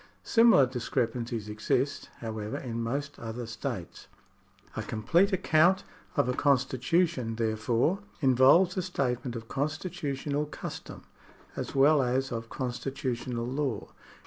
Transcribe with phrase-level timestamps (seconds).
[0.23, 4.07] Similar discrepancies exist, however, in most other states.
[4.75, 5.83] A complete account
[6.15, 11.03] of a constitution, therefore, involves a statement of constitutional custom
[11.55, 13.89] as well as of constitutional law.